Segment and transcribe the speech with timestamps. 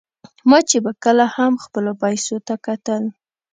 [0.49, 3.03] ما چې به کله هم خپلو پیسو ته کتل.